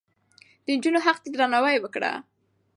[0.63, 2.11] د نجونو حق ته درناوی وکړه.